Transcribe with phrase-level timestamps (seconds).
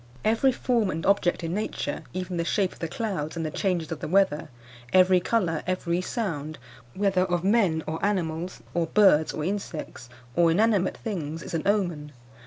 [0.25, 3.91] Every form and object in nature, even the shape of the clouds and the changes
[3.91, 4.49] of the weather;
[4.91, 6.57] every colour, every sound,
[6.95, 12.13] whether of men or animals, or birds or insects, or inanimate things, is an omen.